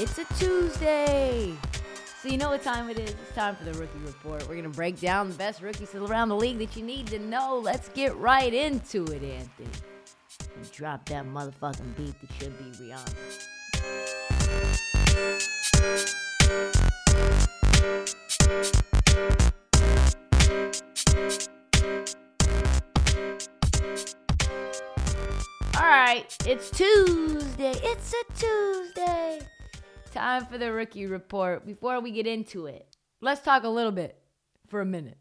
[0.00, 1.54] It's a Tuesday.
[2.22, 3.10] So you know what time it is?
[3.10, 4.48] It's time for the rookie report.
[4.48, 7.60] We're gonna break down the best rookies around the league that you need to know.
[7.62, 9.68] Let's get right into it, Anthony.
[10.56, 13.14] And drop that motherfucking beat that should be Rihanna.
[25.76, 27.74] All right, it's Tuesday.
[27.82, 29.40] It's a Tuesday.
[30.12, 31.64] Time for the rookie report.
[31.64, 34.20] Before we get into it, let's talk a little bit
[34.66, 35.18] for a minute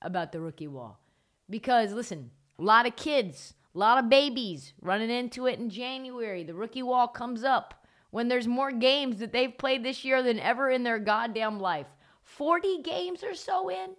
[0.00, 1.00] about the rookie wall.
[1.48, 6.42] Because listen, a lot of kids, a lot of babies running into it in January.
[6.42, 10.40] The rookie wall comes up when there's more games that they've played this year than
[10.40, 11.86] ever in their goddamn life.
[12.24, 13.90] 40 games or so in.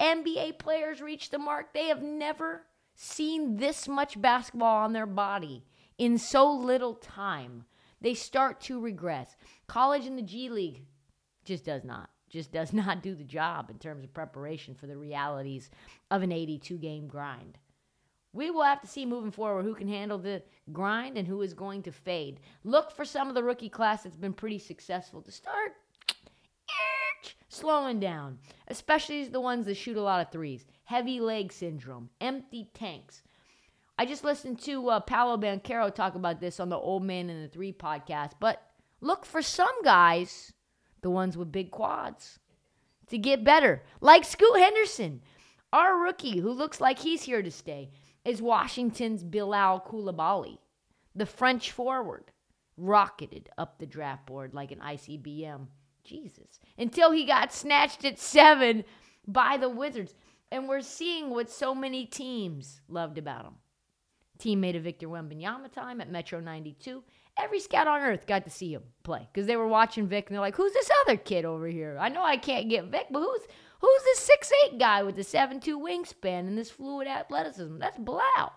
[0.00, 1.72] NBA players reach the mark.
[1.72, 5.62] They have never seen this much basketball on their body
[5.98, 7.64] in so little time.
[8.02, 9.36] They start to regress.
[9.68, 10.82] College and the G League
[11.44, 14.96] just does not just does not do the job in terms of preparation for the
[14.96, 15.70] realities
[16.10, 17.58] of an 82 game grind.
[18.34, 20.42] We will have to see moving forward who can handle the
[20.72, 22.40] grind and who is going to fade.
[22.64, 25.72] Look for some of the rookie class that's been pretty successful to start
[27.48, 30.64] slowing down, especially the ones that shoot a lot of threes.
[30.84, 33.22] Heavy leg syndrome, empty tanks.
[33.98, 37.44] I just listened to uh, Paolo Banchero talk about this on the Old Man and
[37.44, 38.62] the Three podcast, but
[39.00, 40.52] look for some guys,
[41.02, 42.38] the ones with big quads,
[43.08, 43.82] to get better.
[44.00, 45.20] Like Scoot Henderson,
[45.72, 47.90] our rookie who looks like he's here to stay,
[48.24, 50.58] is Washington's Bilal Coulibaly,
[51.14, 52.30] the French forward,
[52.76, 55.66] rocketed up the draft board like an ICBM.
[56.04, 56.58] Jesus.
[56.78, 58.84] Until he got snatched at seven
[59.26, 60.14] by the Wizards.
[60.50, 63.54] And we're seeing what so many teams loved about him.
[64.38, 67.02] Teammate of Victor Wembanyama time at Metro 92.
[67.38, 70.34] Every scout on earth got to see him play because they were watching Vic and
[70.34, 71.96] they're like, "Who's this other kid over here?
[71.98, 73.40] I know I can't get Vic, but who's
[73.80, 77.78] who's this six eight guy with the seven two wingspan and this fluid athleticism?
[77.78, 78.52] That's Bilal.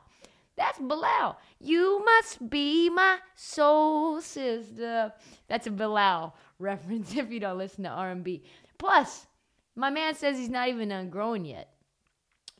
[0.57, 1.37] That's Bilal.
[1.59, 5.13] You must be my soul sister.
[5.47, 8.43] That's a Bilal reference if you don't listen to R&B.
[8.78, 9.28] Plus,
[9.75, 11.74] my man says he's not even done growing yet.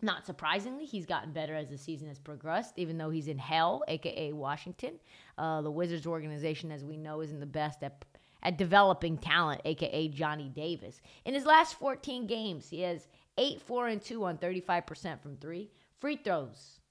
[0.06, 3.84] Not surprisingly, he's gotten better as the season has progressed, even though he's in hell,
[3.88, 5.00] aka Washington.
[5.36, 8.06] Uh, the Wizards organization, as we know, isn't the best at,
[8.44, 11.02] at developing talent, aka Johnny Davis.
[11.26, 13.08] In his last 14 games, he has
[13.40, 15.72] 8 4 and 2 on 35% from three.
[16.00, 16.82] Free throws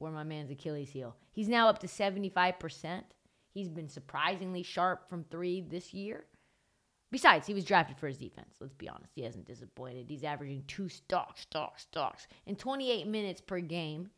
[0.00, 1.14] were my man's Achilles heel.
[1.30, 3.02] He's now up to 75%.
[3.52, 6.24] He's been surprisingly sharp from three this year.
[7.12, 8.56] Besides, he was drafted for his defense.
[8.58, 9.12] Let's be honest.
[9.14, 10.06] He hasn't disappointed.
[10.08, 14.08] He's averaging two stocks, stocks, stocks in 28 minutes per game.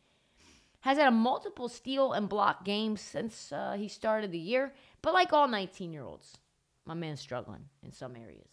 [0.82, 4.72] has had a multiple steal and block games since uh, he started the year.
[5.02, 6.38] But like all 19 year olds,
[6.86, 8.52] my man's struggling in some areas.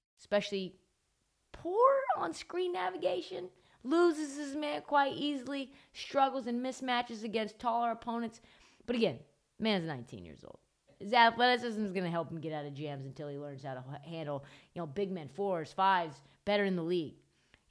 [0.31, 0.73] especially
[1.51, 3.49] poor on screen navigation,
[3.83, 8.39] loses his man quite easily, struggles in mismatches against taller opponents.
[8.85, 9.19] But again,
[9.59, 10.59] man's 19 years old.
[10.99, 13.73] His athleticism is going to help him get out of jams until he learns how
[13.73, 17.15] to handle, you know, big men, fours, fives, better in the league.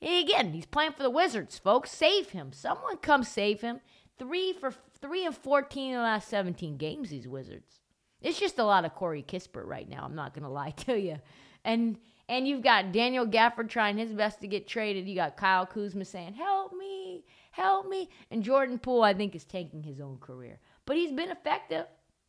[0.02, 1.90] And again, he's playing for the Wizards, folks.
[1.90, 2.52] Save him.
[2.52, 3.80] Someone come save him.
[4.18, 7.80] Three for three and 14 in the last 17 games, these Wizards.
[8.20, 10.02] It's just a lot of Corey Kispert right now.
[10.04, 11.20] I'm not going to lie to you.
[11.64, 11.98] And
[12.30, 15.08] and you've got Daniel Gafford trying his best to get traded.
[15.08, 18.08] You got Kyle Kuzma saying, Help me, help me.
[18.30, 20.60] And Jordan Poole, I think, is tanking his own career.
[20.86, 21.86] But he's been effective,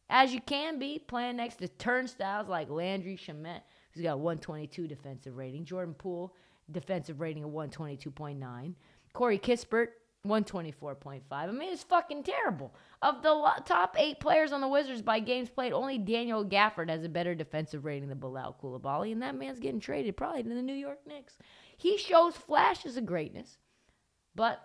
[0.10, 3.62] as you can be, playing next to turnstiles like Landry Shamet,
[3.92, 5.66] who's got 122 defensive rating.
[5.66, 6.36] Jordan Poole,
[6.72, 8.74] defensive rating of 122.9.
[9.14, 9.90] Corey Kispert,
[10.28, 11.22] 124.5.
[11.32, 12.76] I mean, it's fucking terrible.
[13.02, 17.04] Of the top eight players on the Wizards by games played, only Daniel Gafford has
[17.04, 20.62] a better defensive rating than Bilal Coulibaly, and that man's getting traded probably to the
[20.62, 21.38] New York Knicks.
[21.76, 23.58] He shows flashes of greatness,
[24.36, 24.62] but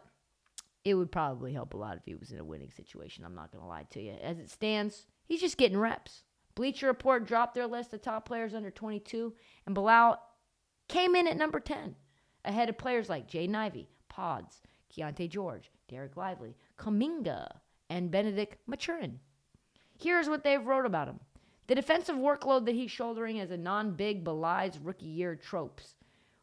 [0.85, 3.25] it would probably help a lot if he was in a winning situation.
[3.25, 4.15] I'm not going to lie to you.
[4.23, 6.23] As it stands, he's just getting reps.
[6.55, 9.33] Bleacher Report dropped their list of top players under 22,
[9.65, 10.21] and Bilal
[10.89, 11.97] came in at number 10,
[12.45, 14.61] ahead of players like Jaden Ivey, Pods,
[14.97, 17.61] Keyonte George, Dereck Lively, Kuminga,
[17.91, 19.21] and Bennedict Mathurin.
[19.99, 21.21] Here's what they've wrote about him.
[21.67, 25.95] The defensive workload that he's shouldering as a non-big belies rookie year tropes.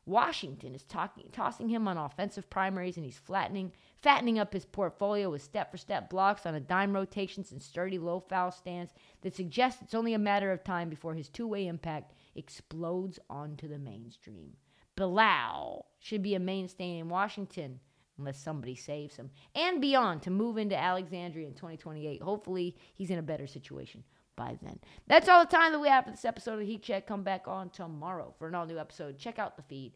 [0.06, 3.72] Washington is talking, tossing him on offensive primaries, and he's flattening,
[4.02, 8.52] fattening up his portfolio with step-for-step blocks on a dime rotations and sturdy low foul
[8.52, 8.92] stance
[9.22, 13.78] that suggests it's only a matter of time before his two-way impact explodes onto the
[13.78, 14.58] mainstream.
[14.98, 17.80] Bilal should be a mainstay in Washington
[18.18, 22.22] unless somebody saves him, and beyond to move into Alexandria in 2028.
[22.22, 24.04] Hopefully, he's in a better situation
[24.36, 24.80] by then.
[25.08, 27.08] That's all the time that we have for this episode of Heat Check.
[27.08, 29.18] Come back on tomorrow for an all new episode.
[29.18, 29.94] Check out the feed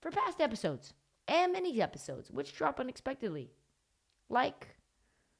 [0.00, 0.94] for past episodes
[1.28, 3.50] and mini episodes, which drop unexpectedly,
[4.28, 4.76] like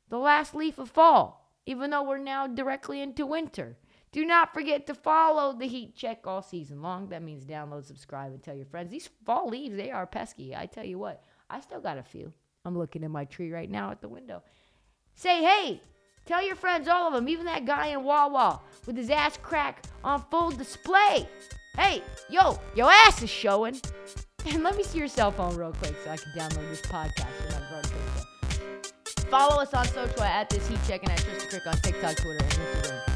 [0.09, 3.77] the last leaf of fall, even though we're now directly into winter.
[4.13, 7.09] Do not forget to follow the Heat Check all season long.
[7.09, 8.91] That means download, subscribe, and tell your friends.
[8.91, 10.57] These fall leaves, they are pesky.
[10.57, 11.23] I tell you what.
[11.49, 12.33] I still got a few.
[12.65, 14.43] I'm looking in my tree right now at the window.
[15.15, 15.81] Say, hey,
[16.25, 19.85] tell your friends, all of them, even that guy in Wawa with his ass crack
[20.03, 21.29] on full display.
[21.77, 23.81] Hey, yo, your ass is showing.
[24.49, 27.27] And let me see your cell phone real quick so I can download this podcast
[27.43, 29.29] when I'm broadcasting.
[29.29, 32.45] Follow us on social at this heat check and at Tristan Crick on TikTok, Twitter,
[32.45, 33.16] and Instagram.